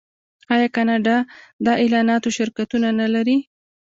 [0.55, 1.17] آیا کاناډا
[1.65, 3.37] د اعلاناتو شرکتونه نلري؟